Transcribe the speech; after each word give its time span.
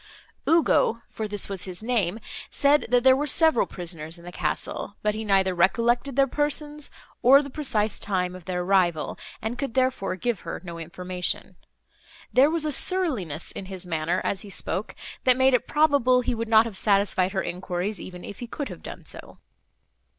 Ugo, 0.49 1.03
for 1.11 1.27
this 1.27 1.47
was 1.47 1.65
his 1.65 1.83
name, 1.83 2.19
said, 2.49 2.87
that 2.89 3.03
there 3.03 3.15
were 3.15 3.27
several 3.27 3.67
prisoners 3.67 4.17
in 4.17 4.25
the 4.25 4.31
castle, 4.31 4.95
but 5.03 5.13
he 5.13 5.23
neither 5.23 5.53
recollected 5.53 6.15
their 6.15 6.25
persons, 6.25 6.89
nor 7.21 7.43
the 7.43 7.51
precise 7.51 7.99
time 7.99 8.33
of 8.35 8.45
their 8.45 8.63
arrival, 8.63 9.19
and 9.43 9.59
could 9.59 9.75
therefore 9.75 10.15
give 10.15 10.39
her 10.39 10.59
no 10.63 10.79
information. 10.79 11.55
There 12.33 12.49
was 12.49 12.65
a 12.65 12.71
surliness 12.71 13.51
in 13.51 13.67
his 13.67 13.85
manner, 13.85 14.21
as 14.23 14.41
he 14.41 14.49
spoke, 14.49 14.95
that 15.23 15.37
made 15.37 15.53
it 15.53 15.67
probable 15.67 16.21
he 16.21 16.33
would 16.33 16.49
not 16.49 16.65
have 16.65 16.77
satisfied 16.79 17.33
her 17.33 17.43
enquiries, 17.43 18.01
even 18.01 18.25
if 18.25 18.39
he 18.39 18.47
could 18.47 18.69
have 18.69 18.81
done 18.81 19.05
so. 19.05 19.37